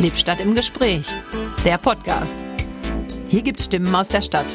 Lippstadt 0.00 0.40
im 0.40 0.54
Gespräch, 0.54 1.04
der 1.64 1.76
Podcast. 1.76 2.44
Hier 3.26 3.42
gibt's 3.42 3.64
Stimmen 3.64 3.92
aus 3.96 4.08
der 4.08 4.22
Stadt, 4.22 4.46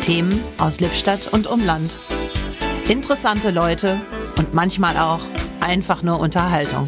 Themen 0.00 0.40
aus 0.58 0.78
Lippstadt 0.78 1.32
und 1.32 1.48
Umland, 1.48 1.90
interessante 2.88 3.50
Leute 3.50 4.00
und 4.38 4.54
manchmal 4.54 4.96
auch 4.96 5.18
einfach 5.60 6.04
nur 6.04 6.20
Unterhaltung. 6.20 6.86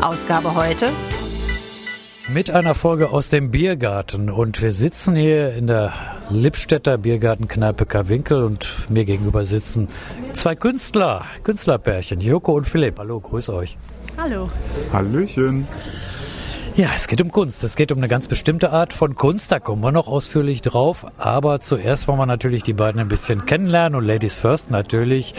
Ausgabe 0.00 0.56
heute 0.56 0.90
mit 2.26 2.50
einer 2.50 2.74
Folge 2.74 3.10
aus 3.10 3.28
dem 3.28 3.52
Biergarten 3.52 4.28
und 4.28 4.60
wir 4.60 4.72
sitzen 4.72 5.14
hier 5.14 5.54
in 5.54 5.68
der 5.68 5.92
Lippstädter 6.28 6.98
Biergartenkneipe 6.98 7.86
Karwinkel 7.86 8.42
und 8.42 8.68
mir 8.88 9.04
gegenüber 9.04 9.44
sitzen 9.44 9.86
zwei 10.32 10.56
Künstler, 10.56 11.24
Künstlerpärchen, 11.44 12.20
Joko 12.20 12.54
und 12.54 12.68
Philipp. 12.68 12.98
Hallo, 12.98 13.20
grüß 13.20 13.50
euch. 13.50 13.78
Hallo. 14.16 14.50
Hallöchen. 14.92 15.68
Ja, 16.80 16.92
es 16.96 17.08
geht 17.08 17.20
um 17.20 17.30
Kunst. 17.30 17.62
Es 17.62 17.76
geht 17.76 17.92
um 17.92 17.98
eine 17.98 18.08
ganz 18.08 18.26
bestimmte 18.26 18.70
Art 18.70 18.94
von 18.94 19.14
Kunst. 19.14 19.52
Da 19.52 19.60
kommen 19.60 19.82
wir 19.82 19.92
noch 19.92 20.08
ausführlich 20.08 20.62
drauf. 20.62 21.04
Aber 21.18 21.60
zuerst 21.60 22.08
wollen 22.08 22.16
wir 22.18 22.24
natürlich 22.24 22.62
die 22.62 22.72
beiden 22.72 23.02
ein 23.02 23.08
bisschen 23.08 23.44
kennenlernen 23.44 23.98
und 23.98 24.06
Ladies 24.06 24.34
First 24.34 24.70
natürlich. 24.70 25.34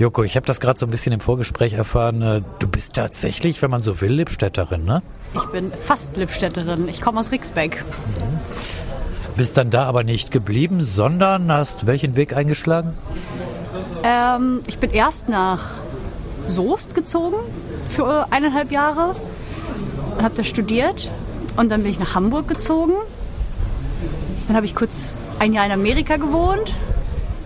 Joko, 0.00 0.24
ich 0.24 0.34
habe 0.34 0.46
das 0.46 0.58
gerade 0.58 0.76
so 0.76 0.86
ein 0.86 0.90
bisschen 0.90 1.12
im 1.12 1.20
Vorgespräch 1.20 1.74
erfahren. 1.74 2.22
Äh, 2.22 2.42
du 2.58 2.66
bist 2.66 2.94
tatsächlich, 2.94 3.62
wenn 3.62 3.70
man 3.70 3.82
so 3.82 4.00
will, 4.00 4.14
Lippstädterin, 4.14 4.82
ne? 4.82 5.00
Ich 5.36 5.44
bin 5.44 5.70
fast 5.80 6.16
Lippstädterin. 6.16 6.88
Ich 6.88 7.00
komme 7.00 7.20
aus 7.20 7.30
Rixbeck. 7.30 7.84
Mhm. 7.84 9.36
Bist 9.36 9.56
dann 9.56 9.70
da 9.70 9.84
aber 9.84 10.02
nicht 10.02 10.32
geblieben, 10.32 10.80
sondern 10.80 11.52
hast 11.52 11.86
welchen 11.86 12.16
Weg 12.16 12.36
eingeschlagen? 12.36 12.94
Ähm, 14.02 14.62
ich 14.66 14.78
bin 14.78 14.90
erst 14.90 15.28
nach 15.28 15.76
Soest 16.48 16.96
gezogen 16.96 17.36
für 17.90 18.26
eineinhalb 18.32 18.72
Jahre 18.72 19.12
habe 20.22 20.34
da 20.36 20.44
studiert. 20.44 21.10
Und 21.56 21.70
dann 21.70 21.82
bin 21.82 21.90
ich 21.90 21.98
nach 21.98 22.14
Hamburg 22.14 22.48
gezogen. 22.48 22.94
Dann 24.46 24.56
habe 24.56 24.66
ich 24.66 24.74
kurz 24.74 25.14
ein 25.38 25.52
Jahr 25.52 25.66
in 25.66 25.72
Amerika 25.72 26.16
gewohnt. 26.16 26.72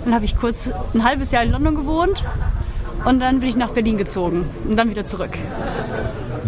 Dann 0.05 0.15
habe 0.15 0.25
ich 0.25 0.37
kurz 0.37 0.71
ein 0.95 1.05
halbes 1.05 1.31
Jahr 1.31 1.43
in 1.43 1.51
London 1.51 1.75
gewohnt. 1.75 2.25
Und 3.05 3.21
dann 3.21 3.41
bin 3.41 3.49
ich 3.49 3.57
nach 3.57 3.71
Berlin 3.71 3.97
gezogen 3.97 4.45
und 4.69 4.77
dann 4.77 4.91
wieder 4.91 5.07
zurück. 5.07 5.31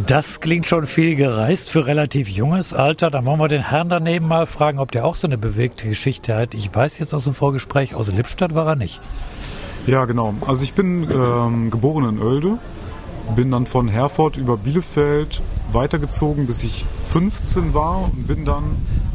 Das 0.07 0.41
klingt 0.41 0.67
schon 0.67 0.87
viel 0.87 1.15
gereist 1.15 1.71
für 1.71 1.87
relativ 1.87 2.29
junges 2.29 2.75
Alter. 2.75 3.11
Dann 3.11 3.27
wollen 3.27 3.39
wir 3.39 3.49
den 3.49 3.69
Herrn 3.69 3.89
daneben 3.89 4.27
mal 4.27 4.47
fragen, 4.47 4.79
ob 4.79 4.91
der 4.91 5.05
auch 5.05 5.15
so 5.15 5.27
eine 5.27 5.39
bewegte 5.39 5.89
Geschichte 5.89 6.35
hat. 6.35 6.55
Ich 6.55 6.75
weiß 6.75 6.99
jetzt 6.99 7.15
aus 7.15 7.25
dem 7.25 7.35
Vorgespräch, 7.35 7.95
aus 7.95 8.11
Lippstadt 8.11 8.55
war 8.55 8.67
er 8.67 8.77
nicht. 8.77 9.01
Ja, 9.87 10.05
genau. 10.07 10.35
Also 10.47 10.63
ich 10.63 10.73
bin 10.73 11.09
ähm, 11.11 11.71
geboren 11.71 12.09
in 12.09 12.23
Oelde, 12.23 12.59
bin 13.37 13.51
dann 13.51 13.67
von 13.67 13.89
Herford 13.89 14.37
über 14.37 14.57
Bielefeld 14.57 15.41
weitergezogen, 15.75 16.47
bis 16.47 16.63
ich 16.63 16.85
15 17.11 17.75
war 17.75 18.05
und 18.05 18.27
bin 18.27 18.45
dann 18.45 18.65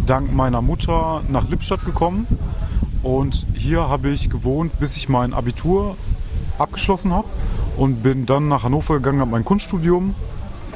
dank 0.06 0.34
meiner 0.34 0.62
Mutter 0.62 1.22
nach 1.30 1.48
Lippstadt 1.50 1.86
gekommen. 1.86 2.28
Und 3.04 3.46
hier 3.54 3.88
habe 3.88 4.10
ich 4.10 4.30
gewohnt, 4.30 4.80
bis 4.80 4.98
ich 4.98 5.10
mein 5.10 5.34
Abitur 5.34 5.96
abgeschlossen 6.58 7.14
habe 7.14 7.28
und 7.78 8.02
bin 8.02 8.26
dann 8.26 8.48
nach 8.48 8.64
Hannover 8.64 8.96
gegangen, 8.96 9.20
habe 9.22 9.32
mein 9.32 9.46
Kunststudium 9.46 10.16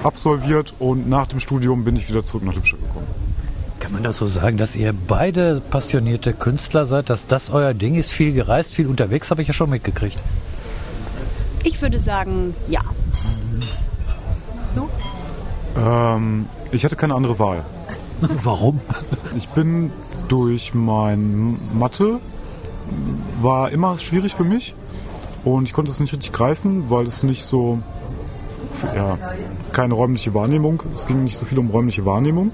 absolviert 0.04 0.74
und 0.80 1.10
nach 1.10 1.28
dem 1.28 1.40
Studium 1.40 1.84
bin 1.84 1.96
ich 1.96 2.10
wieder 2.10 2.24
zurück 2.24 2.44
nach 2.44 2.54
Lippstadt 2.54 2.82
gekommen. 2.82 3.08
Kann 3.80 3.94
man 3.94 4.04
das 4.04 4.18
so 4.18 4.28
sagen, 4.28 4.58
dass 4.58 4.76
ihr 4.76 4.94
beide 4.94 5.62
passionierte 5.62 6.34
Künstler 6.34 6.86
seid, 6.86 7.10
dass 7.10 7.28
das 7.28 7.50
euer 7.50 7.74
Ding 7.74 7.96
ist? 7.96 8.12
Viel 8.12 8.34
gereist, 8.34 8.74
viel 8.76 8.88
unterwegs, 8.88 9.32
habe 9.32 9.42
ich 9.42 9.48
ja 9.48 9.54
schon 9.54 9.70
mitgekriegt. 9.70 10.18
Ich 11.64 11.82
würde 11.82 12.00
sagen, 12.00 12.54
ja. 12.68 12.82
Ähm, 15.90 16.46
ich 16.72 16.86
hatte 16.86 16.96
keine 16.96 17.16
andere 17.16 17.40
Wahl. 17.40 17.64
Warum? 18.44 18.80
Ich 19.36 19.48
bin 19.50 19.92
durch 20.28 20.74
mein 20.74 21.58
Mathe, 21.74 22.20
war 23.42 23.72
immer 23.72 23.98
schwierig 23.98 24.36
für 24.36 24.44
mich 24.44 24.76
und 25.44 25.66
ich 25.66 25.74
konnte 25.74 25.92
es 25.92 26.00
nicht 26.00 26.14
richtig 26.14 26.32
greifen, 26.32 26.90
weil 26.90 27.06
es 27.06 27.24
nicht 27.24 27.44
so, 27.44 27.80
ja, 28.96 29.18
keine 29.72 29.94
räumliche 29.94 30.34
Wahrnehmung, 30.34 30.84
es 30.96 31.08
ging 31.08 31.24
nicht 31.24 31.38
so 31.38 31.46
viel 31.46 31.58
um 31.60 31.70
räumliche 31.70 32.06
Wahrnehmung. 32.06 32.52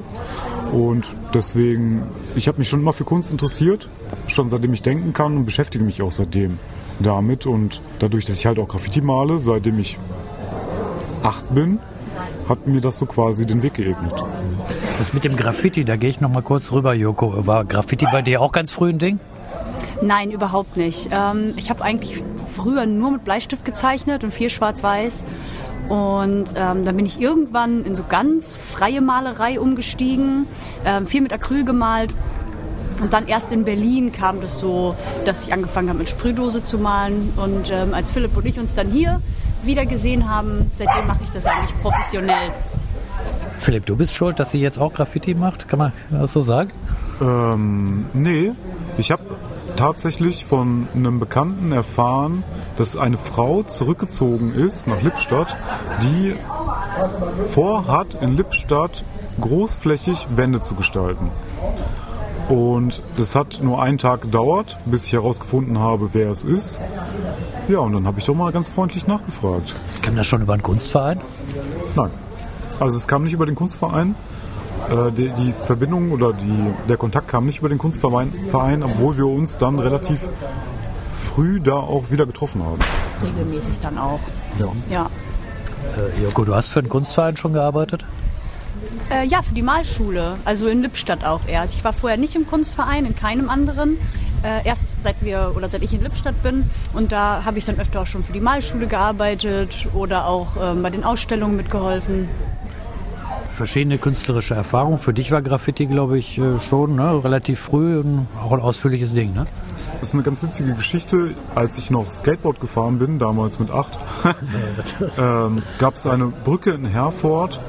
Und 0.71 1.05
deswegen, 1.33 2.03
ich 2.35 2.47
habe 2.47 2.57
mich 2.57 2.69
schon 2.69 2.81
immer 2.81 2.93
für 2.93 3.03
Kunst 3.03 3.31
interessiert, 3.31 3.87
schon 4.27 4.49
seitdem 4.49 4.73
ich 4.73 4.81
denken 4.81 5.13
kann 5.13 5.37
und 5.37 5.45
beschäftige 5.45 5.83
mich 5.83 6.01
auch 6.01 6.11
seitdem 6.11 6.57
damit. 6.99 7.45
Und 7.45 7.81
dadurch, 7.99 8.25
dass 8.25 8.39
ich 8.39 8.45
halt 8.45 8.59
auch 8.59 8.67
Graffiti 8.67 9.01
male, 9.01 9.37
seitdem 9.37 9.79
ich 9.79 9.97
acht 11.23 11.53
bin, 11.53 11.79
hat 12.47 12.67
mir 12.67 12.81
das 12.81 12.97
so 12.97 13.05
quasi 13.05 13.45
den 13.45 13.63
Weg 13.63 13.75
geebnet. 13.75 14.13
Das 14.99 15.13
mit 15.13 15.23
dem 15.23 15.35
Graffiti, 15.35 15.83
da 15.83 15.95
gehe 15.95 16.09
ich 16.09 16.21
noch 16.21 16.29
mal 16.29 16.41
kurz 16.41 16.71
rüber, 16.71 16.93
Joko. 16.93 17.45
War 17.47 17.65
Graffiti 17.65 18.05
bei 18.11 18.21
dir 18.21 18.41
auch 18.41 18.51
ganz 18.51 18.71
früh 18.71 18.89
ein 18.89 18.99
Ding? 18.99 19.19
Nein, 20.01 20.31
überhaupt 20.31 20.77
nicht. 20.77 21.09
Ähm, 21.11 21.53
ich 21.57 21.69
habe 21.69 21.83
eigentlich 21.83 22.21
früher 22.55 22.85
nur 22.85 23.11
mit 23.11 23.23
Bleistift 23.23 23.65
gezeichnet 23.65 24.23
und 24.23 24.33
viel 24.33 24.49
schwarz-weiß. 24.49 25.25
Und 25.89 26.45
ähm, 26.55 26.85
dann 26.85 26.95
bin 26.95 27.05
ich 27.05 27.21
irgendwann 27.21 27.85
in 27.85 27.95
so 27.95 28.03
ganz 28.07 28.55
freie 28.55 29.01
Malerei 29.01 29.59
umgestiegen, 29.59 30.47
ähm, 30.85 31.05
viel 31.05 31.21
mit 31.21 31.31
Acryl 31.31 31.63
gemalt. 31.63 32.13
Und 33.01 33.13
dann 33.13 33.27
erst 33.27 33.51
in 33.51 33.65
Berlin 33.65 34.11
kam 34.11 34.41
das 34.41 34.59
so, 34.59 34.95
dass 35.25 35.45
ich 35.45 35.53
angefangen 35.53 35.89
habe 35.89 35.99
mit 35.99 36.09
Sprühdose 36.09 36.63
zu 36.63 36.77
malen. 36.77 37.33
Und 37.35 37.71
ähm, 37.71 37.93
als 37.93 38.11
Philipp 38.11 38.35
und 38.35 38.45
ich 38.45 38.59
uns 38.59 38.73
dann 38.73 38.87
hier 38.87 39.21
wieder 39.65 39.85
gesehen 39.85 40.29
haben, 40.29 40.69
seitdem 40.73 41.07
mache 41.07 41.23
ich 41.23 41.29
das 41.29 41.45
eigentlich 41.45 41.79
professionell. 41.81 42.51
Philipp, 43.59 43.85
du 43.85 43.95
bist 43.95 44.13
schuld, 44.13 44.39
dass 44.39 44.51
sie 44.51 44.59
jetzt 44.59 44.77
auch 44.77 44.93
Graffiti 44.93 45.33
macht? 45.33 45.67
Kann 45.67 45.79
man 45.79 45.93
das 46.11 46.33
so 46.33 46.41
sagen? 46.41 46.71
Ähm, 47.21 48.05
nee. 48.13 48.51
Ich 48.97 49.11
habe 49.11 49.23
tatsächlich 49.75 50.45
von 50.45 50.87
einem 50.93 51.19
Bekannten 51.19 51.71
erfahren, 51.71 52.43
dass 52.77 52.95
eine 52.95 53.17
Frau 53.17 53.63
zurückgezogen 53.63 54.53
ist 54.53 54.87
nach 54.87 55.01
Lippstadt, 55.01 55.55
die 56.01 56.35
vorhat, 57.51 58.07
in 58.21 58.37
Lippstadt 58.37 59.03
großflächig 59.41 60.27
Wände 60.35 60.61
zu 60.61 60.75
gestalten. 60.75 61.31
Und 62.49 63.01
das 63.17 63.33
hat 63.33 63.59
nur 63.61 63.81
einen 63.81 63.97
Tag 63.97 64.21
gedauert, 64.21 64.77
bis 64.85 65.05
ich 65.05 65.13
herausgefunden 65.13 65.79
habe, 65.79 66.09
wer 66.13 66.29
es 66.29 66.43
ist. 66.43 66.79
Ja, 67.67 67.79
und 67.79 67.93
dann 67.93 68.05
habe 68.05 68.19
ich 68.19 68.25
doch 68.25 68.35
mal 68.35 68.51
ganz 68.51 68.67
freundlich 68.67 69.07
nachgefragt. 69.07 69.73
Kam 70.03 70.15
das 70.15 70.27
schon 70.27 70.41
über 70.41 70.53
einen 70.53 70.61
Kunstverein? 70.61 71.19
Nein. 71.95 72.11
Also 72.79 72.97
es 72.97 73.07
kam 73.07 73.23
nicht 73.23 73.33
über 73.33 73.47
den 73.47 73.55
Kunstverein. 73.55 74.15
Äh, 74.89 75.11
die, 75.11 75.29
die, 75.29 75.53
Verbindung 75.65 76.11
oder 76.11 76.33
die, 76.33 76.73
der 76.87 76.97
Kontakt 76.97 77.29
kam 77.29 77.47
nicht 77.47 77.59
über 77.59 77.69
den 77.69 77.79
Kunstverein, 77.79 78.83
obwohl 78.83 79.17
wir 79.17 79.25
uns 79.25 79.57
dann 79.57 79.79
relativ 79.79 80.19
früh 81.17 81.59
da 81.59 81.73
auch 81.73 82.11
wieder 82.11 82.27
getroffen 82.27 82.63
haben. 82.63 82.79
Regelmäßig 83.23 83.79
dann 83.79 83.97
auch. 83.97 84.19
Ja. 84.59 84.67
ja. 84.91 85.09
Äh, 85.97 86.23
Joko, 86.23 86.45
du 86.45 86.53
hast 86.53 86.69
für 86.69 86.83
den 86.83 86.89
Kunstverein 86.89 87.37
schon 87.37 87.53
gearbeitet? 87.53 88.05
Äh, 89.11 89.25
ja, 89.27 89.41
für 89.41 89.53
die 89.53 89.61
Malschule, 89.61 90.37
also 90.45 90.67
in 90.67 90.81
Lippstadt 90.81 91.23
auch 91.23 91.41
erst. 91.47 91.75
Ich 91.75 91.83
war 91.83 91.93
vorher 91.93 92.17
nicht 92.17 92.35
im 92.35 92.47
Kunstverein, 92.47 93.05
in 93.05 93.15
keinem 93.15 93.49
anderen. 93.49 93.97
Äh, 94.43 94.67
erst 94.67 95.01
seit 95.01 95.15
wir 95.21 95.53
oder 95.55 95.69
seit 95.69 95.81
ich 95.81 95.93
in 95.93 96.03
Lippstadt 96.03 96.41
bin 96.43 96.69
und 96.93 97.11
da 97.11 97.43
habe 97.45 97.57
ich 97.57 97.65
dann 97.65 97.79
öfter 97.79 98.01
auch 98.01 98.07
schon 98.07 98.23
für 98.23 98.33
die 98.33 98.39
Malschule 98.39 98.85
gearbeitet 98.85 99.87
oder 99.95 100.27
auch 100.27 100.49
ähm, 100.61 100.83
bei 100.83 100.91
den 100.91 101.03
Ausstellungen 101.03 101.55
mitgeholfen 101.55 102.27
verschiedene 103.55 103.97
künstlerische 103.97 104.53
Erfahrungen. 104.53 104.99
Für 104.99 105.13
dich 105.13 105.31
war 105.31 105.41
Graffiti, 105.41 105.85
glaube 105.85 106.17
ich, 106.17 106.37
äh, 106.37 106.59
schon 106.59 106.95
ne? 106.95 107.23
relativ 107.23 107.59
früh 107.59 107.97
und 107.97 108.27
auch 108.43 108.51
ein 108.51 108.59
ausführliches 108.59 109.13
Ding. 109.13 109.33
Ne? 109.33 109.45
Das 109.99 110.09
ist 110.09 110.13
eine 110.13 110.23
ganz 110.23 110.43
witzige 110.43 110.73
Geschichte. 110.73 111.33
Als 111.55 111.77
ich 111.77 111.89
noch 111.89 112.11
Skateboard 112.11 112.59
gefahren 112.59 112.99
bin, 112.99 113.17
damals 113.17 113.57
mit 113.57 113.71
acht, 113.71 113.97
ähm, 115.17 115.63
gab 115.79 115.95
es 115.95 116.05
eine 116.05 116.27
Brücke 116.27 116.71
in 116.71 116.85
Herford, 116.85 117.59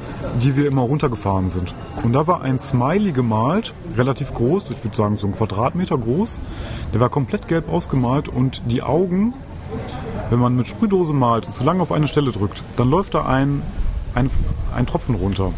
die 0.43 0.57
wir 0.57 0.67
immer 0.67 0.83
runtergefahren 0.83 1.49
sind. 1.49 1.75
Und 2.03 2.13
da 2.13 2.27
war 2.27 2.43
ein 2.43 2.59
Smiley 2.59 3.13
gemalt, 3.13 3.73
relativ 3.97 4.35
groß, 4.35 4.71
ich 4.71 4.85
würde 4.85 4.97
sagen 4.97 5.17
so 5.17 5.27
ein 5.27 5.35
Quadratmeter 5.35 5.97
groß. 5.97 6.41
Der 6.93 7.01
war 7.01 7.09
komplett 7.09 7.49
gelb 7.49 7.71
ausgemalt 7.71 8.29
und 8.29 8.63
die 8.67 8.83
Augen, 8.83 9.35
wenn 10.31 10.39
man 10.39 10.57
mit 10.57 10.67
Sprühdose 10.67 11.13
malt 11.13 11.47
und 11.47 11.53
zu 11.53 11.65
lange 11.65 11.83
auf 11.83 11.93
eine 11.93 12.09
Stelle 12.09 12.33
drückt, 12.33 12.63
dann 12.77 12.91
läuft 12.91 13.15
da 13.15 13.27
ein, 13.27 13.63
ein, 14.15 14.31
ein 14.75 14.87
Tropfen 14.87 15.15
runter. 15.15 15.53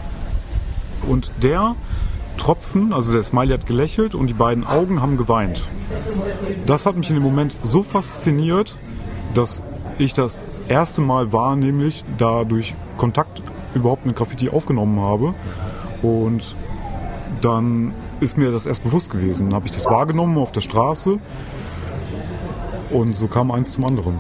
Und 1.08 1.31
der 1.43 1.75
Tropfen, 2.37 2.93
also 2.93 3.12
der 3.12 3.22
Smiley 3.22 3.50
hat 3.50 3.66
gelächelt 3.66 4.14
und 4.14 4.28
die 4.28 4.34
beiden 4.34 4.66
Augen 4.66 5.02
haben 5.02 5.16
geweint. 5.16 5.62
Das 6.66 6.87
hat 6.87 6.96
mich 6.96 7.08
in 7.11 7.16
dem 7.16 7.22
Moment 7.22 7.56
so 7.62 7.82
fasziniert, 7.82 8.76
dass 9.34 9.62
ich 9.99 10.12
das 10.12 10.40
erste 10.69 11.00
Mal 11.00 11.32
war, 11.32 11.56
nämlich 11.56 12.04
dadurch 12.16 12.75
Kontakt 12.96 13.43
überhaupt 13.75 14.06
mit 14.06 14.17
Graffiti 14.17 14.49
aufgenommen 14.49 15.00
habe. 15.00 15.35
Und 16.03 16.55
dann 17.41 17.93
ist 18.20 18.37
mir 18.37 18.50
das 18.50 18.67
erst 18.67 18.82
bewusst 18.82 19.11
gewesen. 19.11 19.47
Dann 19.47 19.55
habe 19.55 19.67
ich 19.67 19.73
das 19.73 19.87
wahrgenommen 19.87 20.38
auf 20.38 20.53
der 20.53 20.61
Straße 20.61 21.19
und 22.91 23.15
so 23.15 23.29
kam 23.29 23.50
eins 23.50 23.73
zum 23.73 23.85
anderen. 23.85 24.19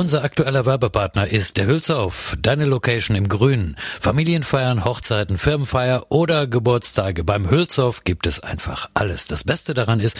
Unser 0.00 0.24
aktueller 0.24 0.64
Werbepartner 0.64 1.28
ist 1.28 1.58
der 1.58 1.66
Hülsauf, 1.66 2.34
deine 2.40 2.64
Location 2.64 3.18
im 3.18 3.28
Grünen. 3.28 3.76
Familienfeiern, 4.00 4.86
Hochzeiten, 4.86 5.36
Firmenfeier 5.36 6.06
oder 6.08 6.46
Geburtstage. 6.46 7.22
Beim 7.22 7.50
Hülsauf 7.50 8.04
gibt 8.04 8.26
es 8.26 8.40
einfach 8.40 8.88
alles. 8.94 9.26
Das 9.26 9.44
Beste 9.44 9.74
daran 9.74 10.00
ist, 10.00 10.18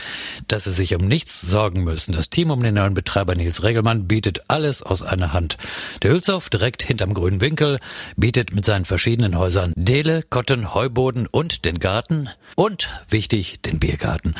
dass 0.48 0.64
sie 0.64 0.72
sich 0.72 0.94
um 0.96 1.08
nichts 1.08 1.40
sorgen 1.40 1.82
müssen. 1.82 2.12
Das 2.12 2.28
Team 2.28 2.50
um 2.50 2.62
den 2.62 2.74
neuen 2.74 2.92
Betreiber 2.92 3.34
Nils 3.34 3.62
Regelmann 3.62 4.06
bietet 4.06 4.42
alles 4.48 4.82
aus 4.82 5.02
einer 5.02 5.32
Hand. 5.32 5.56
Der 6.02 6.10
Hülsauf 6.10 6.50
direkt 6.50 6.82
hinterm 6.82 7.14
grünen 7.14 7.40
Winkel 7.40 7.78
bietet 8.16 8.54
mit 8.54 8.66
seinen 8.66 8.84
verschiedenen 8.84 9.38
Häusern 9.38 9.72
Dele, 9.76 10.22
Kotten, 10.28 10.74
Heuboden 10.74 11.26
und 11.26 11.64
den 11.64 11.78
Garten 11.78 12.28
und, 12.54 12.90
wichtig, 13.08 13.62
den 13.62 13.78
Biergarten. 13.78 14.34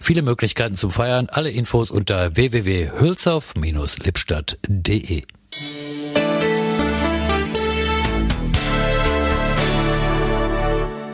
Viele 0.00 0.22
Möglichkeiten 0.22 0.76
zum 0.76 0.90
Feiern. 0.90 1.28
Alle 1.28 1.50
Infos 1.50 1.90
unter 1.90 2.34
www.hülsauf-lippstadt.de 2.34 4.85
www.ftf.de. 4.86 5.22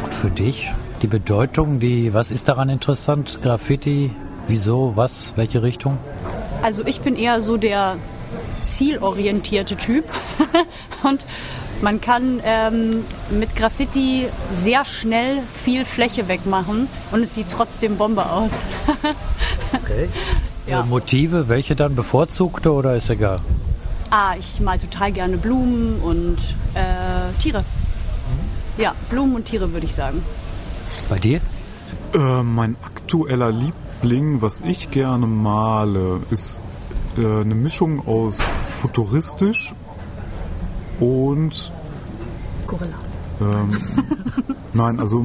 Und 0.04 0.14
für 0.14 0.30
dich 0.30 0.70
die 1.02 1.06
Bedeutung, 1.06 1.80
die, 1.80 2.14
was 2.14 2.30
ist 2.30 2.48
daran 2.48 2.68
interessant? 2.68 3.40
Graffiti, 3.42 4.10
wieso, 4.46 4.92
was, 4.94 5.34
welche 5.36 5.62
Richtung? 5.62 5.98
Also 6.62 6.84
ich 6.86 7.00
bin 7.00 7.16
eher 7.16 7.40
so 7.40 7.56
der 7.56 7.96
zielorientierte 8.66 9.76
Typ 9.76 10.04
und 11.02 11.24
man 11.82 12.00
kann 12.00 12.40
ähm, 12.44 13.04
mit 13.30 13.56
Graffiti 13.56 14.28
sehr 14.54 14.84
schnell 14.84 15.38
viel 15.64 15.84
Fläche 15.84 16.28
wegmachen 16.28 16.86
und 17.10 17.22
es 17.22 17.34
sieht 17.34 17.48
trotzdem 17.50 17.96
Bombe 17.96 18.30
aus. 18.30 18.62
okay. 19.72 20.08
Ja. 20.66 20.84
Motive, 20.84 21.48
welche 21.48 21.74
dann 21.74 21.96
bevorzugte 21.96 22.72
oder 22.72 22.94
ist 22.94 23.10
egal? 23.10 23.40
Ah, 24.14 24.34
ich 24.38 24.60
mal 24.60 24.78
total 24.78 25.10
gerne 25.10 25.38
Blumen 25.38 25.98
und 26.02 26.36
äh, 26.74 27.32
Tiere. 27.40 27.64
Ja, 28.76 28.94
Blumen 29.08 29.36
und 29.36 29.46
Tiere 29.46 29.72
würde 29.72 29.86
ich 29.86 29.94
sagen. 29.94 30.22
Bei 31.08 31.18
dir? 31.18 31.40
Äh, 32.12 32.42
mein 32.42 32.76
aktueller 32.84 33.50
Liebling, 33.50 34.42
was 34.42 34.60
ich 34.60 34.90
gerne 34.90 35.26
male, 35.26 36.20
ist 36.30 36.60
äh, 37.16 37.40
eine 37.40 37.54
Mischung 37.54 38.06
aus 38.06 38.36
futuristisch 38.80 39.72
und 41.00 41.72
Gorilla. 42.66 42.98
Ähm, 43.40 43.78
nein, 44.74 45.00
also 45.00 45.24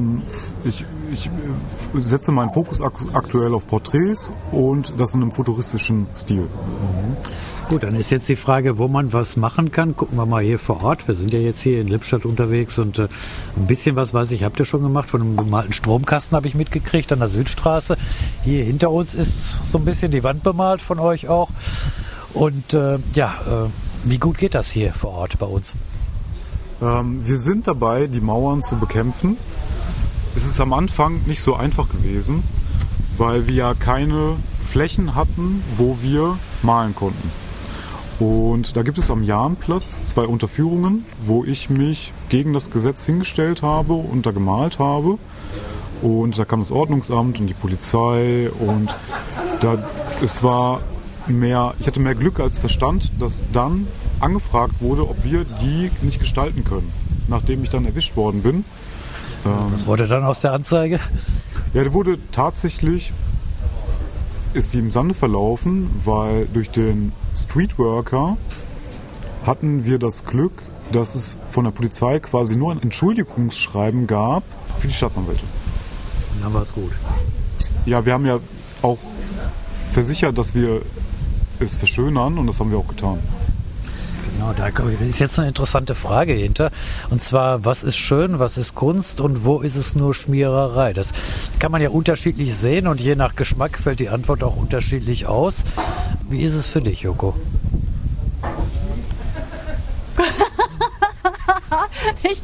ich, 0.64 0.86
ich 1.12 1.30
setze 1.98 2.32
meinen 2.32 2.52
Fokus 2.52 2.80
aktuell 2.82 3.54
auf 3.54 3.66
Porträts 3.66 4.32
und 4.52 4.98
das 4.98 5.14
in 5.14 5.22
einem 5.22 5.32
futuristischen 5.32 6.06
Stil. 6.14 6.42
Mhm. 6.42 7.16
Gut, 7.68 7.82
dann 7.82 7.96
ist 7.96 8.08
jetzt 8.08 8.26
die 8.30 8.36
Frage, 8.36 8.78
wo 8.78 8.88
man 8.88 9.12
was 9.12 9.36
machen 9.36 9.70
kann. 9.70 9.94
Gucken 9.94 10.16
wir 10.16 10.24
mal 10.24 10.42
hier 10.42 10.58
vor 10.58 10.82
Ort. 10.84 11.06
Wir 11.06 11.14
sind 11.14 11.34
ja 11.34 11.38
jetzt 11.38 11.60
hier 11.60 11.82
in 11.82 11.88
Lippstadt 11.88 12.24
unterwegs 12.24 12.78
und 12.78 12.98
äh, 12.98 13.08
ein 13.56 13.66
bisschen 13.66 13.94
was 13.94 14.14
weiß 14.14 14.30
ich, 14.30 14.42
habt 14.42 14.58
ihr 14.58 14.64
schon 14.64 14.82
gemacht. 14.82 15.10
Von 15.10 15.20
einem 15.20 15.36
bemalten 15.36 15.74
Stromkasten 15.74 16.34
habe 16.34 16.46
ich 16.46 16.54
mitgekriegt 16.54 17.12
an 17.12 17.18
der 17.18 17.28
Südstraße. 17.28 17.98
Hier 18.42 18.64
hinter 18.64 18.90
uns 18.90 19.14
ist 19.14 19.70
so 19.70 19.76
ein 19.76 19.84
bisschen 19.84 20.10
die 20.10 20.24
Wand 20.24 20.42
bemalt 20.42 20.80
von 20.80 20.98
euch 20.98 21.28
auch. 21.28 21.50
Und 22.32 22.72
äh, 22.72 22.98
ja, 23.12 23.34
äh, 23.46 23.68
wie 24.04 24.18
gut 24.18 24.38
geht 24.38 24.54
das 24.54 24.70
hier 24.70 24.94
vor 24.94 25.10
Ort 25.10 25.38
bei 25.38 25.46
uns? 25.46 25.74
Ähm, 26.80 27.20
wir 27.26 27.36
sind 27.36 27.66
dabei, 27.66 28.06
die 28.06 28.20
Mauern 28.20 28.62
zu 28.62 28.76
bekämpfen. 28.76 29.36
Es 30.36 30.46
ist 30.46 30.60
am 30.60 30.72
Anfang 30.72 31.20
nicht 31.26 31.40
so 31.40 31.54
einfach 31.54 31.88
gewesen, 31.88 32.42
weil 33.16 33.46
wir 33.46 33.54
ja 33.54 33.74
keine 33.74 34.36
Flächen 34.70 35.14
hatten, 35.14 35.62
wo 35.76 35.98
wir 36.02 36.38
malen 36.62 36.94
konnten. 36.94 37.30
Und 38.18 38.76
da 38.76 38.82
gibt 38.82 38.98
es 38.98 39.10
am 39.10 39.22
Jahnplatz 39.22 40.06
zwei 40.08 40.24
Unterführungen, 40.24 41.04
wo 41.24 41.44
ich 41.44 41.70
mich 41.70 42.12
gegen 42.28 42.52
das 42.52 42.70
Gesetz 42.70 43.06
hingestellt 43.06 43.62
habe 43.62 43.92
und 43.92 44.26
da 44.26 44.32
gemalt 44.32 44.78
habe. 44.78 45.18
Und 46.02 46.38
da 46.38 46.44
kam 46.44 46.60
das 46.60 46.70
Ordnungsamt 46.70 47.40
und 47.40 47.46
die 47.46 47.54
Polizei 47.54 48.50
und 48.58 48.94
da, 49.60 49.78
es 50.22 50.42
war 50.42 50.80
mehr, 51.26 51.74
ich 51.78 51.86
hatte 51.86 52.00
mehr 52.00 52.14
Glück 52.14 52.40
als 52.40 52.58
Verstand, 52.58 53.10
dass 53.18 53.44
dann 53.52 53.86
angefragt 54.20 54.74
wurde, 54.80 55.08
ob 55.08 55.24
wir 55.24 55.44
die 55.62 55.90
nicht 56.02 56.18
gestalten 56.18 56.64
können, 56.64 56.90
nachdem 57.28 57.62
ich 57.62 57.70
dann 57.70 57.84
erwischt 57.84 58.16
worden 58.16 58.42
bin. 58.42 58.64
Was 59.44 59.86
wurde 59.86 60.06
dann 60.06 60.24
aus 60.24 60.40
der 60.40 60.52
Anzeige? 60.52 61.00
Ja, 61.74 61.82
der 61.82 61.92
wurde 61.92 62.18
tatsächlich, 62.32 63.12
ist 64.54 64.74
die 64.74 64.78
im 64.78 64.90
Sande 64.90 65.14
verlaufen, 65.14 65.90
weil 66.04 66.46
durch 66.52 66.70
den 66.70 67.12
Streetworker 67.36 68.36
hatten 69.46 69.84
wir 69.84 69.98
das 69.98 70.24
Glück, 70.24 70.52
dass 70.92 71.14
es 71.14 71.36
von 71.50 71.64
der 71.64 71.70
Polizei 71.70 72.18
quasi 72.18 72.56
nur 72.56 72.72
ein 72.72 72.82
Entschuldigungsschreiben 72.82 74.06
gab 74.06 74.42
für 74.78 74.88
die 74.88 74.94
Staatsanwälte. 74.94 75.44
Dann 76.42 76.52
war 76.52 76.62
es 76.62 76.72
gut. 76.72 76.92
Ja, 77.84 78.04
wir 78.04 78.12
haben 78.12 78.26
ja 78.26 78.38
auch 78.82 78.98
versichert, 79.92 80.36
dass 80.38 80.54
wir 80.54 80.82
es 81.60 81.76
verschönern 81.76 82.38
und 82.38 82.46
das 82.46 82.60
haben 82.60 82.70
wir 82.70 82.78
auch 82.78 82.88
getan. 82.88 83.18
Genau, 84.38 84.52
da 84.52 84.68
ist 85.04 85.18
jetzt 85.18 85.36
eine 85.40 85.48
interessante 85.48 85.96
Frage 85.96 86.32
hinter. 86.32 86.70
Und 87.10 87.20
zwar, 87.20 87.64
was 87.64 87.82
ist 87.82 87.96
schön, 87.96 88.38
was 88.38 88.56
ist 88.56 88.76
Kunst 88.76 89.20
und 89.20 89.44
wo 89.44 89.58
ist 89.58 89.74
es 89.74 89.96
nur 89.96 90.14
Schmiererei? 90.14 90.92
Das 90.92 91.12
kann 91.58 91.72
man 91.72 91.82
ja 91.82 91.90
unterschiedlich 91.90 92.56
sehen 92.56 92.86
und 92.86 93.00
je 93.00 93.16
nach 93.16 93.34
Geschmack 93.34 93.76
fällt 93.76 93.98
die 93.98 94.10
Antwort 94.10 94.44
auch 94.44 94.56
unterschiedlich 94.56 95.26
aus. 95.26 95.64
Wie 96.30 96.40
ist 96.40 96.54
es 96.54 96.68
für 96.68 96.80
dich, 96.80 97.02
Joko? 97.02 97.34
ich, 102.22 102.40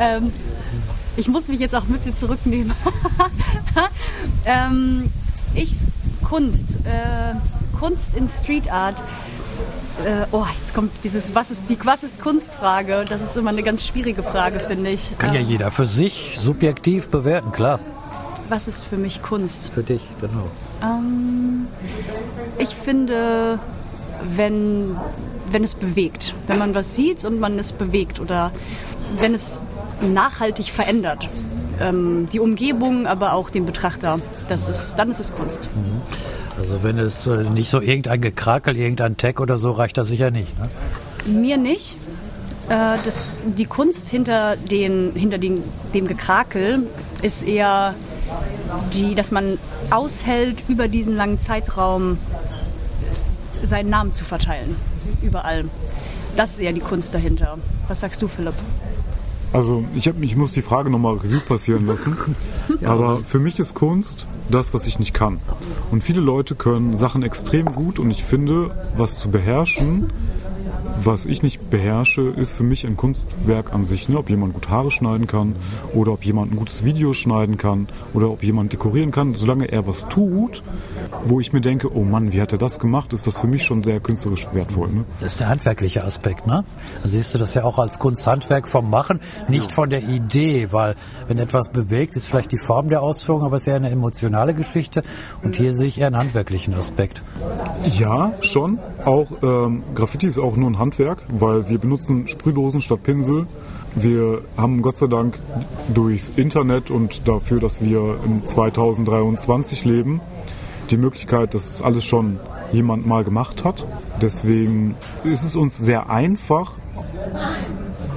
ähm, 0.00 0.32
ich 1.16 1.28
muss 1.28 1.46
mich 1.46 1.60
jetzt 1.60 1.76
auch 1.76 1.84
ein 1.84 1.92
bisschen 1.92 2.16
zurücknehmen. 2.16 2.72
ähm, 4.44 5.12
ich, 5.54 5.76
Kunst, 6.24 6.78
äh, 6.84 7.36
Kunst 7.78 8.08
in 8.16 8.28
Street 8.28 8.72
Art 8.72 9.00
äh, 10.04 10.26
oh, 10.32 10.44
jetzt 10.60 10.74
kommt 10.74 10.92
dieses, 11.04 11.34
was 11.34 11.50
ist 11.50 11.68
die, 11.68 11.78
was 11.84 12.02
ist 12.02 12.20
Kunstfrage? 12.20 13.04
Das 13.08 13.20
ist 13.20 13.36
immer 13.36 13.50
eine 13.50 13.62
ganz 13.62 13.86
schwierige 13.86 14.22
Frage, 14.22 14.60
finde 14.60 14.90
ich. 14.90 15.16
Kann 15.18 15.34
ja 15.34 15.40
ähm, 15.40 15.46
jeder 15.46 15.70
für 15.70 15.86
sich 15.86 16.36
subjektiv 16.38 17.08
bewerten, 17.08 17.52
klar. 17.52 17.80
Was 18.48 18.68
ist 18.68 18.84
für 18.84 18.96
mich 18.96 19.22
Kunst? 19.22 19.72
Für 19.74 19.82
dich, 19.82 20.02
genau. 20.20 20.48
Ähm, 20.82 21.66
ich 22.58 22.70
finde, 22.76 23.58
wenn, 24.22 24.96
wenn 25.50 25.64
es 25.64 25.74
bewegt, 25.74 26.34
wenn 26.46 26.58
man 26.58 26.74
was 26.74 26.94
sieht 26.94 27.24
und 27.24 27.40
man 27.40 27.58
es 27.58 27.72
bewegt 27.72 28.20
oder 28.20 28.52
wenn 29.18 29.34
es 29.34 29.62
nachhaltig 30.00 30.66
verändert. 30.66 31.28
Ähm, 31.80 32.28
die 32.32 32.40
Umgebung, 32.40 33.06
aber 33.06 33.32
auch 33.32 33.50
den 33.50 33.66
Betrachter. 33.66 34.18
Das 34.48 34.68
ist, 34.68 34.96
dann 34.96 35.10
ist 35.10 35.20
es 35.20 35.34
Kunst. 35.34 35.68
Mhm. 35.74 36.02
Also 36.58 36.82
wenn 36.82 36.98
es 36.98 37.26
äh, 37.26 37.44
nicht 37.44 37.68
so 37.68 37.80
irgendein 37.80 38.20
Gekrakel, 38.20 38.76
irgendein 38.76 39.16
Tag 39.16 39.40
oder 39.40 39.56
so, 39.56 39.72
reicht 39.72 39.98
das 39.98 40.08
sicher 40.08 40.30
nicht. 40.30 40.58
Ne? 40.58 40.68
Mir 41.26 41.58
nicht. 41.58 41.96
Äh, 42.68 42.96
das, 43.04 43.38
die 43.44 43.66
Kunst 43.66 44.08
hinter, 44.08 44.56
den, 44.56 45.12
hinter 45.14 45.38
den, 45.38 45.62
dem 45.94 46.06
Gekrakel 46.06 46.86
ist 47.22 47.46
eher, 47.46 47.94
die, 48.92 49.14
dass 49.14 49.30
man 49.30 49.58
aushält, 49.90 50.64
über 50.68 50.88
diesen 50.88 51.14
langen 51.16 51.40
Zeitraum 51.40 52.18
seinen 53.62 53.90
Namen 53.90 54.12
zu 54.12 54.24
verteilen. 54.24 54.76
Überall. 55.22 55.66
Das 56.36 56.52
ist 56.52 56.58
eher 56.58 56.72
die 56.72 56.80
Kunst 56.80 57.14
dahinter. 57.14 57.58
Was 57.88 58.00
sagst 58.00 58.20
du, 58.22 58.28
Philipp? 58.28 58.54
Also 59.52 59.84
ich, 59.94 60.08
hab, 60.08 60.20
ich 60.20 60.36
muss 60.36 60.52
die 60.52 60.62
Frage 60.62 60.90
nochmal 60.90 61.14
Revue 61.14 61.40
passieren 61.40 61.86
lassen. 61.86 62.16
Aber 62.84 63.18
für 63.18 63.38
mich 63.38 63.58
ist 63.58 63.74
Kunst 63.74 64.26
das, 64.50 64.74
was 64.74 64.86
ich 64.86 64.98
nicht 64.98 65.14
kann. 65.14 65.38
Und 65.90 66.02
viele 66.02 66.20
Leute 66.20 66.54
können 66.54 66.96
Sachen 66.96 67.22
extrem 67.22 67.66
gut 67.66 67.98
und 67.98 68.10
ich 68.10 68.24
finde, 68.24 68.70
was 68.96 69.18
zu 69.18 69.30
beherrschen, 69.30 70.12
was 71.06 71.24
ich 71.24 71.42
nicht 71.42 71.70
beherrsche, 71.70 72.22
ist 72.22 72.54
für 72.54 72.64
mich 72.64 72.84
ein 72.84 72.96
Kunstwerk 72.96 73.72
an 73.72 73.84
sich. 73.84 74.08
Ne? 74.08 74.18
Ob 74.18 74.28
jemand 74.28 74.54
gut 74.54 74.68
Haare 74.68 74.90
schneiden 74.90 75.26
kann 75.26 75.54
oder 75.94 76.12
ob 76.12 76.24
jemand 76.24 76.52
ein 76.52 76.56
gutes 76.56 76.84
Video 76.84 77.12
schneiden 77.12 77.56
kann 77.56 77.86
oder 78.12 78.28
ob 78.30 78.42
jemand 78.42 78.72
dekorieren 78.72 79.12
kann. 79.12 79.34
Solange 79.34 79.70
er 79.70 79.86
was 79.86 80.08
tut, 80.08 80.62
wo 81.24 81.40
ich 81.40 81.52
mir 81.52 81.60
denke, 81.60 81.94
oh 81.94 82.02
Mann, 82.02 82.32
wie 82.32 82.42
hat 82.42 82.52
er 82.52 82.58
das 82.58 82.78
gemacht, 82.80 83.12
ist 83.12 83.26
das 83.26 83.38
für 83.38 83.46
mich 83.46 83.62
schon 83.62 83.82
sehr 83.82 84.00
künstlerisch 84.00 84.48
wertvoll. 84.52 84.88
Ne? 84.88 85.04
Das 85.20 85.32
ist 85.32 85.40
der 85.40 85.48
handwerkliche 85.48 86.04
Aspekt, 86.04 86.46
ne? 86.46 86.64
Dann 87.02 87.10
siehst 87.10 87.34
du 87.34 87.38
das 87.38 87.54
ja 87.54 87.64
auch 87.64 87.78
als 87.78 87.98
Kunsthandwerk 87.98 88.68
vom 88.68 88.90
Machen, 88.90 89.20
nicht 89.48 89.70
von 89.72 89.90
der 89.90 90.02
Idee, 90.02 90.68
weil 90.72 90.96
wenn 91.28 91.38
etwas 91.38 91.68
bewegt, 91.70 92.16
ist 92.16 92.26
vielleicht 92.26 92.52
die 92.52 92.58
Form 92.58 92.88
der 92.88 93.02
Ausführung, 93.02 93.44
aber 93.44 93.56
es 93.56 93.62
ist 93.62 93.68
eher 93.68 93.76
eine 93.76 93.90
emotionale 93.90 94.54
Geschichte 94.54 95.02
und 95.42 95.56
hier 95.56 95.72
sehe 95.76 95.86
ich 95.86 96.00
eher 96.00 96.08
einen 96.08 96.18
handwerklichen 96.18 96.74
Aspekt. 96.74 97.22
Ja, 97.84 98.32
schon. 98.40 98.78
Auch 99.06 99.28
ähm, 99.40 99.84
Graffiti 99.94 100.26
ist 100.26 100.36
auch 100.36 100.56
nur 100.56 100.68
ein 100.68 100.80
Handwerk, 100.80 101.22
weil 101.28 101.68
wir 101.68 101.78
benutzen 101.78 102.26
Sprühdosen 102.26 102.80
statt 102.80 103.04
Pinsel. 103.04 103.46
Wir 103.94 104.42
haben 104.56 104.82
Gott 104.82 104.98
sei 104.98 105.06
Dank 105.06 105.38
durchs 105.94 106.28
Internet 106.34 106.90
und 106.90 107.28
dafür, 107.28 107.60
dass 107.60 107.80
wir 107.80 108.18
im 108.24 108.44
2023 108.44 109.84
leben, 109.84 110.20
die 110.90 110.96
Möglichkeit, 110.96 111.54
das 111.54 111.80
alles 111.82 112.04
schon 112.04 112.40
jemand 112.72 113.06
mal 113.06 113.22
gemacht 113.22 113.62
hat. 113.62 113.84
Deswegen 114.20 114.96
ist 115.22 115.44
es 115.44 115.54
uns 115.54 115.78
sehr 115.78 116.10
einfach, 116.10 116.76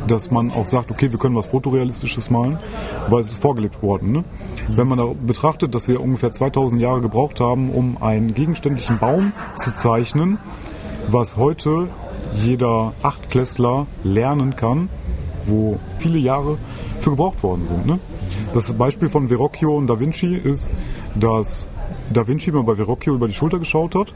dass 0.08 0.31
man 0.31 0.50
auch 0.50 0.65
sagt, 0.65 0.89
okay, 0.89 1.12
wir 1.12 1.19
können 1.19 1.36
was 1.36 1.50
Fotorealistisches 1.50 2.31
malen, 2.31 2.58
weil 3.10 3.19
es 3.19 3.31
ist 3.31 3.43
vorgelebt 3.43 3.84
worden. 3.84 4.12
Ne? 4.12 4.24
Wenn 4.69 4.88
man 4.88 4.98
da 4.98 5.05
betrachtet, 5.05 5.75
dass 5.75 5.88
wir 5.88 6.01
ungefähr 6.01 6.31
2000 6.31 6.81
Jahre 6.81 7.01
gebraucht 7.01 7.39
haben, 7.39 7.69
um 7.69 8.01
einen 8.01 8.34
gegenständlichen 8.34 8.98
Baum 8.98 9.34
zu 9.60 9.72
zeichnen, 9.75 10.39
was 11.08 11.38
heute 11.38 11.88
jeder 12.44 12.94
Achtklässler 13.01 13.88
lernen 14.03 14.56
kann, 14.56 14.89
wo 15.46 15.79
viele 15.98 16.18
Jahre 16.18 16.58
für 17.01 17.12
gebraucht 17.12 17.41
worden 17.44 17.65
sind. 17.65 17.86
Ne? 17.86 18.00
Das 18.53 18.72
Beispiel 18.74 19.10
von 19.10 19.27
Verrocchio 19.27 19.75
und 19.75 19.88
Da 19.88 20.00
Vinci 20.00 20.36
ist, 20.36 20.70
dass 21.15 21.68
Da 22.12 22.27
Vinci 22.27 22.51
mal 22.51 22.63
bei 22.63 22.75
Verrocchio 22.75 23.13
über 23.13 23.27
die 23.27 23.34
Schulter 23.34 23.60
geschaut 23.60 23.96
hat 23.96 24.13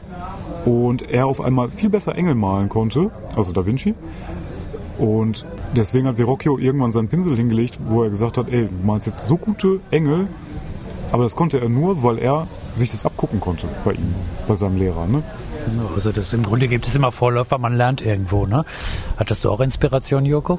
und 0.64 1.02
er 1.02 1.26
auf 1.26 1.40
einmal 1.40 1.70
viel 1.70 1.90
besser 1.90 2.16
Engel 2.16 2.34
malen 2.34 2.68
konnte, 2.68 3.10
also 3.36 3.52
Da 3.52 3.66
Vinci. 3.66 3.94
Und 4.98 5.44
deswegen 5.74 6.06
hat 6.06 6.16
Verrocchio 6.16 6.58
irgendwann 6.58 6.92
seinen 6.92 7.08
Pinsel 7.08 7.36
hingelegt, 7.36 7.78
wo 7.88 8.04
er 8.04 8.10
gesagt 8.10 8.38
hat, 8.38 8.48
ey, 8.48 8.66
du 8.66 8.86
malst 8.86 9.06
jetzt 9.06 9.28
so 9.28 9.36
gute 9.36 9.80
Engel, 9.90 10.28
aber 11.10 11.24
das 11.24 11.34
konnte 11.34 11.60
er 11.60 11.68
nur, 11.68 12.02
weil 12.02 12.18
er 12.18 12.46
sich 12.76 12.90
das 12.90 13.04
abgucken 13.04 13.40
konnte 13.40 13.66
bei 13.84 13.92
ihm, 13.92 14.14
bei 14.46 14.54
seinem 14.54 14.76
Lehrer. 14.76 15.06
Ne? 15.06 15.22
Also 15.94 16.12
das 16.12 16.32
im 16.32 16.42
Grunde 16.42 16.68
gibt 16.68 16.86
es 16.86 16.94
immer 16.94 17.12
Vorläufer, 17.12 17.58
man 17.58 17.76
lernt 17.76 18.02
irgendwo. 18.02 18.46
Ne? 18.46 18.64
Hattest 19.16 19.44
du 19.44 19.50
auch 19.50 19.60
Inspiration, 19.60 20.24
Joko? 20.24 20.58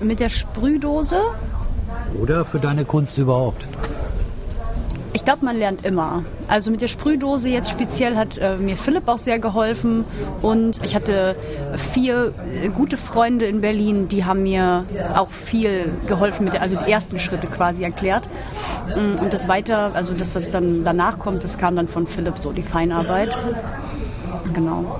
Mit 0.00 0.20
der 0.20 0.28
Sprühdose? 0.28 1.20
Oder 2.20 2.44
für 2.44 2.58
deine 2.58 2.84
Kunst 2.84 3.18
überhaupt? 3.18 3.66
Ich 5.22 5.24
glaube, 5.24 5.44
man 5.44 5.56
lernt 5.56 5.86
immer. 5.86 6.24
Also 6.48 6.72
mit 6.72 6.82
der 6.82 6.88
Sprühdose 6.88 7.48
jetzt 7.48 7.70
speziell 7.70 8.16
hat 8.16 8.38
äh, 8.38 8.56
mir 8.56 8.76
Philipp 8.76 9.06
auch 9.06 9.18
sehr 9.18 9.38
geholfen 9.38 10.04
und 10.42 10.84
ich 10.84 10.96
hatte 10.96 11.36
vier 11.76 12.34
äh, 12.60 12.70
gute 12.70 12.96
Freunde 12.96 13.44
in 13.44 13.60
Berlin, 13.60 14.08
die 14.08 14.24
haben 14.24 14.42
mir 14.42 14.84
auch 15.14 15.30
viel 15.30 15.92
geholfen, 16.08 16.42
mit 16.42 16.54
der, 16.54 16.62
also 16.62 16.74
die 16.74 16.90
ersten 16.90 17.20
Schritte 17.20 17.46
quasi 17.46 17.84
erklärt. 17.84 18.24
Mm, 18.96 19.22
und 19.22 19.32
das 19.32 19.46
weiter, 19.46 19.92
also 19.94 20.12
das, 20.12 20.34
was 20.34 20.50
dann 20.50 20.82
danach 20.82 21.20
kommt, 21.20 21.44
das 21.44 21.56
kam 21.56 21.76
dann 21.76 21.86
von 21.86 22.08
Philipp, 22.08 22.40
so 22.40 22.50
die 22.50 22.64
Feinarbeit. 22.64 23.30
Genau. 24.52 24.98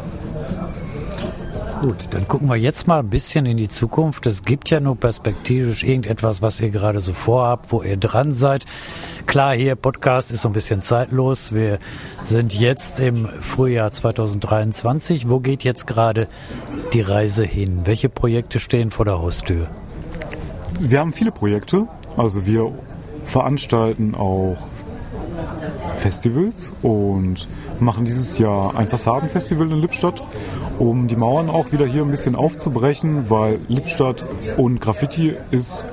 Gut, 1.82 1.96
dann 2.12 2.28
gucken 2.28 2.48
wir 2.48 2.54
jetzt 2.54 2.86
mal 2.86 3.00
ein 3.00 3.10
bisschen 3.10 3.44
in 3.44 3.56
die 3.56 3.68
Zukunft. 3.68 4.24
Es 4.28 4.44
gibt 4.44 4.70
ja 4.70 4.78
nur 4.78 4.94
perspektivisch 4.94 5.82
irgendetwas, 5.82 6.40
was 6.40 6.60
ihr 6.60 6.70
gerade 6.70 7.00
so 7.00 7.12
vorhabt, 7.12 7.72
wo 7.72 7.82
ihr 7.82 7.96
dran 7.96 8.34
seid. 8.34 8.66
Klar, 9.26 9.56
hier 9.56 9.74
Podcast 9.74 10.30
ist 10.30 10.42
so 10.42 10.48
ein 10.48 10.52
bisschen 10.52 10.84
zeitlos. 10.84 11.52
Wir 11.52 11.80
sind 12.22 12.54
jetzt 12.54 13.00
im 13.00 13.28
Frühjahr 13.40 13.90
2023. 13.90 15.28
Wo 15.28 15.40
geht 15.40 15.64
jetzt 15.64 15.88
gerade 15.88 16.28
die 16.92 17.00
Reise 17.00 17.42
hin? 17.42 17.80
Welche 17.82 18.08
Projekte 18.08 18.60
stehen 18.60 18.92
vor 18.92 19.04
der 19.04 19.18
Haustür? 19.18 19.66
Wir 20.78 21.00
haben 21.00 21.12
viele 21.12 21.32
Projekte. 21.32 21.88
Also 22.16 22.46
wir 22.46 22.72
veranstalten 23.26 24.14
auch 24.14 24.56
Festivals 26.02 26.72
und 26.82 27.46
machen 27.78 28.04
dieses 28.04 28.38
Jahr 28.38 28.76
ein 28.76 28.88
Fassadenfestival 28.88 29.70
in 29.70 29.78
Lippstadt 29.78 30.22
um 30.78 31.06
die 31.06 31.14
Mauern 31.14 31.48
auch 31.48 31.70
wieder 31.70 31.86
hier 31.86 32.02
ein 32.02 32.10
bisschen 32.10 32.34
aufzubrechen, 32.34 33.30
weil 33.30 33.60
Lippstadt 33.68 34.24
und 34.56 34.80
Graffiti 34.80 35.34
ist 35.52 35.86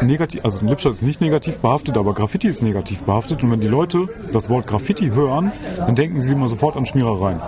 negativ, 0.00 0.44
also 0.44 0.64
Lippstadt 0.64 0.94
ist 0.94 1.02
nicht 1.02 1.20
negativ 1.20 1.58
behaftet, 1.58 1.98
aber 1.98 2.14
Graffiti 2.14 2.48
ist 2.48 2.62
negativ 2.62 3.00
behaftet. 3.02 3.42
Und 3.42 3.50
wenn 3.50 3.60
die 3.60 3.68
Leute 3.68 4.08
das 4.32 4.48
Wort 4.48 4.66
Graffiti 4.66 5.10
hören, 5.10 5.52
dann 5.76 5.94
denken 5.94 6.22
sie 6.22 6.32
immer 6.32 6.48
sofort 6.48 6.76
an 6.76 6.86
Schmierereien. 6.86 7.40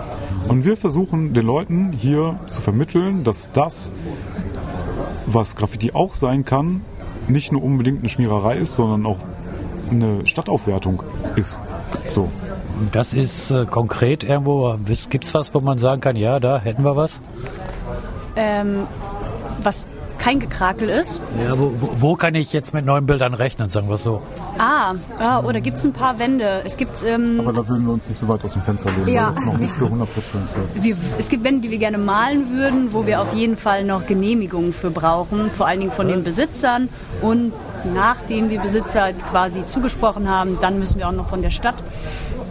Und 0.49 0.65
wir 0.65 0.77
versuchen 0.77 1.33
den 1.33 1.45
Leuten 1.47 1.93
hier 1.93 2.39
zu 2.45 2.61
vermitteln, 2.61 3.23
dass 3.23 3.51
das, 3.53 3.91
was 5.25 5.55
Graffiti 5.55 5.93
auch 5.93 6.13
sein 6.13 6.45
kann, 6.45 6.81
nicht 7.27 7.51
nur 7.51 7.63
unbedingt 7.63 7.99
eine 7.99 8.09
Schmiererei 8.09 8.57
ist, 8.57 8.75
sondern 8.75 9.07
auch 9.07 9.19
eine 9.89 10.27
Stadtaufwertung 10.27 11.01
ist. 11.37 11.59
So. 12.13 12.31
Das 12.91 13.13
ist 13.13 13.51
äh, 13.51 13.65
konkret 13.65 14.23
irgendwo, 14.23 14.75
gibt 15.09 15.25
es 15.25 15.33
was, 15.33 15.53
wo 15.53 15.59
man 15.59 15.77
sagen 15.77 16.01
kann, 16.01 16.15
ja, 16.15 16.39
da 16.39 16.59
hätten 16.59 16.83
wir 16.83 16.95
was? 16.95 17.19
Ähm, 18.35 18.87
was 19.61 19.87
kein 20.17 20.39
Gekrakel 20.39 20.89
ist. 20.89 21.21
Ja, 21.41 21.57
wo, 21.57 21.71
wo, 21.75 21.89
wo, 22.01 22.15
kann 22.15 22.35
ich 22.35 22.53
jetzt 22.53 22.73
mit 22.73 22.85
neuen 22.85 23.05
Bildern 23.05 23.33
rechnen, 23.33 23.69
sagen 23.69 23.89
wir 23.89 23.97
so? 23.97 24.21
Ah, 24.57 24.95
ah 25.19 25.39
oder 25.41 25.61
gibt 25.61 25.77
es 25.77 25.85
ein 25.85 25.93
paar 25.93 26.19
Wände? 26.19 26.61
Es 26.65 26.77
gibt, 26.77 27.03
ähm, 27.03 27.39
Aber 27.39 27.53
da 27.53 27.67
würden 27.67 27.85
wir 27.85 27.93
uns 27.93 28.07
nicht 28.07 28.17
so 28.17 28.27
weit 28.27 28.43
aus 28.43 28.53
dem 28.53 28.61
Fenster 28.61 28.91
lehnen, 28.91 29.07
ja. 29.07 29.27
weil 29.27 29.33
das 29.33 29.45
noch 29.45 29.57
nicht 29.57 29.77
zu 29.77 29.85
100 29.85 30.13
Prozent 30.13 30.43
ist. 30.43 30.57
Es 31.17 31.29
gibt 31.29 31.43
Wände, 31.43 31.61
die 31.61 31.71
wir 31.71 31.77
gerne 31.77 31.97
malen 31.97 32.49
würden, 32.49 32.93
wo 32.93 33.05
wir 33.05 33.21
auf 33.21 33.33
jeden 33.33 33.57
Fall 33.57 33.83
noch 33.83 34.05
Genehmigungen 34.05 34.73
für 34.73 34.91
brauchen, 34.91 35.51
vor 35.51 35.67
allen 35.67 35.79
Dingen 35.79 35.91
von 35.91 36.07
den 36.07 36.23
Besitzern 36.23 36.89
und 37.21 37.53
nachdem 37.93 38.49
die 38.49 38.57
Besitzer 38.57 39.13
quasi 39.13 39.65
zugesprochen 39.65 40.29
haben, 40.29 40.57
dann 40.61 40.79
müssen 40.79 40.99
wir 40.99 41.07
auch 41.07 41.13
noch 41.13 41.29
von 41.29 41.41
der 41.41 41.51
Stadt 41.51 41.75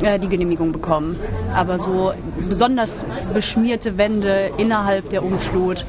äh, 0.03 0.19
die 0.19 0.29
Genehmigung 0.29 0.73
bekommen. 0.73 1.17
Aber 1.55 1.79
so 1.79 2.13
besonders 2.49 3.07
beschmierte 3.33 3.99
Wände 3.99 4.51
innerhalb 4.59 5.09
der 5.11 5.25
Umflut, 5.25 5.85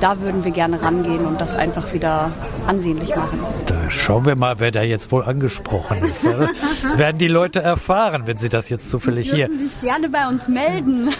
da 0.00 0.20
würden 0.20 0.44
wir 0.44 0.50
gerne 0.50 0.80
rangehen 0.80 1.26
und 1.26 1.40
das 1.40 1.56
einfach 1.56 1.92
wieder 1.92 2.30
ansehnlich 2.66 3.14
machen. 3.16 3.40
Da 3.66 3.90
schauen 3.90 4.26
wir 4.26 4.36
mal, 4.36 4.60
wer 4.60 4.70
da 4.70 4.82
jetzt 4.82 5.10
wohl 5.12 5.22
angesprochen 5.24 5.98
ist. 6.08 6.24
Werden 6.96 7.18
die 7.18 7.28
Leute 7.28 7.60
erfahren, 7.60 8.22
wenn 8.26 8.36
sie 8.36 8.48
das 8.48 8.68
jetzt 8.68 8.88
zufällig 8.90 9.30
hier. 9.30 9.48
Sie 9.48 9.66
sich 9.66 9.80
gerne 9.80 10.08
bei 10.08 10.28
uns 10.28 10.48
melden. 10.48 11.10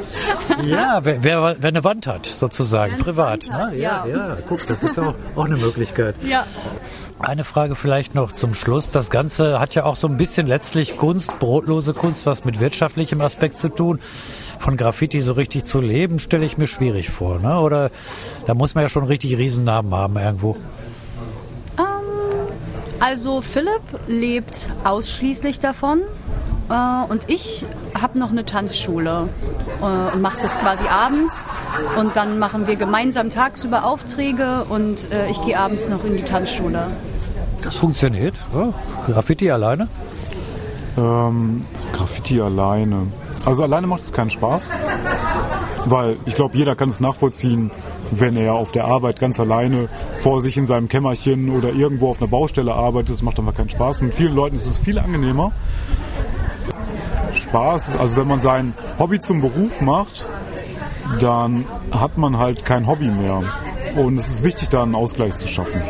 ja, 0.64 1.04
wer, 1.04 1.22
wer, 1.22 1.56
wer, 1.58 1.68
eine 1.68 1.84
Wand 1.84 2.06
hat, 2.06 2.26
sozusagen, 2.26 2.98
privat. 2.98 3.48
Hat, 3.50 3.72
ne? 3.72 3.78
ja, 3.78 4.06
ja, 4.06 4.16
ja, 4.16 4.36
guck, 4.48 4.66
das 4.66 4.82
ist 4.82 4.98
auch, 4.98 5.14
auch 5.36 5.44
eine 5.44 5.56
Möglichkeit. 5.56 6.14
Ja. 6.22 6.44
Eine 7.18 7.44
Frage 7.44 7.74
vielleicht 7.74 8.14
noch 8.14 8.32
zum 8.32 8.54
Schluss. 8.54 8.90
Das 8.90 9.08
Ganze 9.08 9.60
hat 9.60 9.74
ja 9.74 9.84
auch 9.84 9.96
so 9.96 10.08
ein 10.08 10.16
bisschen 10.16 10.46
letztlich 10.46 10.96
Kunst, 10.96 11.38
brotlose 11.38 11.94
Kunst, 11.94 12.26
was 12.26 12.44
mit 12.44 12.60
wirtschaftlichem 12.60 13.20
Aspekt 13.20 13.56
zu 13.56 13.68
tun. 13.68 14.00
Von 14.64 14.78
Graffiti 14.78 15.20
so 15.20 15.34
richtig 15.34 15.66
zu 15.66 15.78
leben, 15.78 16.18
stelle 16.18 16.46
ich 16.46 16.56
mir 16.56 16.66
schwierig 16.66 17.10
vor. 17.10 17.38
Ne? 17.38 17.60
Oder 17.60 17.90
da 18.46 18.54
muss 18.54 18.74
man 18.74 18.80
ja 18.80 18.88
schon 18.88 19.04
richtig 19.04 19.36
Riesennamen 19.36 19.92
haben 19.92 20.16
irgendwo. 20.16 20.56
Ähm, 21.76 21.84
also 22.98 23.42
Philipp 23.42 23.82
lebt 24.08 24.70
ausschließlich 24.84 25.60
davon. 25.60 26.00
Äh, 26.70 27.12
und 27.12 27.28
ich 27.28 27.66
habe 27.92 28.18
noch 28.18 28.30
eine 28.30 28.46
Tanzschule 28.46 29.28
äh, 29.82 30.14
und 30.14 30.22
mache 30.22 30.40
das 30.40 30.58
quasi 30.58 30.84
abends. 30.88 31.44
Und 31.98 32.16
dann 32.16 32.38
machen 32.38 32.66
wir 32.66 32.76
gemeinsam 32.76 33.28
tagsüber 33.28 33.84
Aufträge 33.84 34.64
und 34.70 35.12
äh, 35.12 35.28
ich 35.28 35.42
gehe 35.42 35.58
abends 35.58 35.90
noch 35.90 36.06
in 36.06 36.16
die 36.16 36.22
Tanzschule. 36.22 36.86
Das 37.62 37.76
funktioniert? 37.76 38.34
Ja. 38.54 38.72
Graffiti 39.12 39.50
alleine? 39.50 39.88
Ähm, 40.96 41.66
Graffiti 41.92 42.40
alleine. 42.40 43.08
Also 43.44 43.62
alleine 43.62 43.86
macht 43.86 44.00
es 44.00 44.12
keinen 44.12 44.30
Spaß, 44.30 44.70
weil 45.86 46.16
ich 46.24 46.34
glaube, 46.34 46.56
jeder 46.56 46.76
kann 46.76 46.88
es 46.88 47.00
nachvollziehen, 47.00 47.70
wenn 48.10 48.36
er 48.36 48.54
auf 48.54 48.72
der 48.72 48.86
Arbeit 48.86 49.20
ganz 49.20 49.38
alleine 49.38 49.88
vor 50.22 50.40
sich 50.40 50.56
in 50.56 50.66
seinem 50.66 50.88
Kämmerchen 50.88 51.50
oder 51.50 51.70
irgendwo 51.70 52.10
auf 52.10 52.20
einer 52.20 52.30
Baustelle 52.30 52.74
arbeitet. 52.74 53.10
Das 53.10 53.22
macht 53.22 53.38
einfach 53.38 53.54
keinen 53.54 53.68
Spaß. 53.68 54.02
Mit 54.02 54.14
vielen 54.14 54.34
Leuten 54.34 54.56
ist 54.56 54.66
es 54.66 54.80
viel 54.80 54.98
angenehmer. 54.98 55.52
Spaß, 57.34 57.96
also 57.98 58.16
wenn 58.16 58.28
man 58.28 58.40
sein 58.40 58.74
Hobby 58.98 59.20
zum 59.20 59.40
Beruf 59.40 59.80
macht, 59.80 60.24
dann 61.20 61.66
hat 61.90 62.16
man 62.16 62.38
halt 62.38 62.64
kein 62.64 62.86
Hobby 62.86 63.08
mehr. 63.08 63.42
Und 63.96 64.18
es 64.18 64.28
ist 64.28 64.42
wichtig, 64.42 64.68
da 64.70 64.82
einen 64.82 64.94
Ausgleich 64.94 65.36
zu 65.36 65.48
schaffen. 65.48 65.82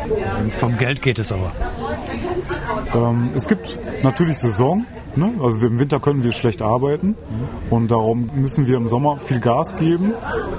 Vom 0.59 0.77
Geld 0.77 1.03
geht 1.03 1.19
es 1.19 1.33
aber. 1.33 1.53
Ähm, 2.95 3.31
es 3.35 3.49
gibt 3.49 3.79
natürlich 4.03 4.39
Saison. 4.39 4.85
Ne? 5.17 5.33
Also 5.43 5.61
im 5.61 5.79
Winter 5.79 6.01
können 6.01 6.25
wir 6.25 6.33
schlecht 6.33 6.61
arbeiten 6.61 7.17
und 7.71 7.91
darum 7.91 8.31
müssen 8.35 8.67
wir 8.67 8.77
im 8.77 8.89
Sommer 8.89 9.19
viel 9.19 9.41
Gas 9.41 9.77
geben. 9.77 10.13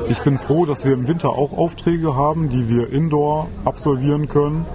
Ich 0.09 0.19
bin 0.19 0.37
froh, 0.37 0.65
dass 0.65 0.85
wir 0.85 0.93
im 0.93 1.07
Winter 1.07 1.29
auch 1.29 1.57
Aufträge 1.57 2.15
haben, 2.15 2.49
die 2.49 2.69
wir 2.69 2.91
indoor 2.91 3.47
absolvieren 3.65 4.29
können. 4.29 4.65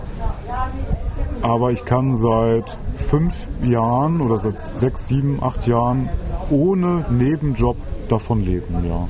Aber 1.43 1.73
ich 1.73 1.85
kann 1.85 2.17
seit 2.17 2.77
fünf 2.99 3.35
Jahren 3.65 4.21
oder 4.21 4.39
seit 4.39 4.57
sechs, 4.75 5.09
sieben, 5.09 5.43
acht 5.43 5.67
Jahren 5.67 6.09
ohne 6.51 7.07
Nebenjob 7.11 7.77
davon 8.09 8.45
leben, 8.45 8.85
ja. 8.87 9.09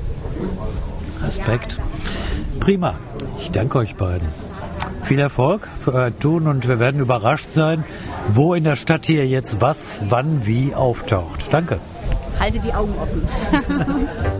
Respekt. 1.26 1.80
Prima. 2.60 2.94
Ich 3.40 3.50
danke 3.50 3.78
euch 3.78 3.96
beiden. 3.96 4.28
Viel 5.10 5.18
Erfolg 5.18 5.66
für 5.80 5.92
euer 5.92 6.16
Tun 6.16 6.46
und 6.46 6.68
wir 6.68 6.78
werden 6.78 7.00
überrascht 7.00 7.48
sein, 7.52 7.82
wo 8.32 8.54
in 8.54 8.62
der 8.62 8.76
Stadt 8.76 9.06
hier 9.06 9.26
jetzt 9.26 9.60
was, 9.60 10.00
wann, 10.08 10.46
wie 10.46 10.72
auftaucht. 10.72 11.52
Danke. 11.52 11.80
Halte 12.38 12.60
die 12.60 12.72
Augen 12.72 12.94
offen. 12.96 14.39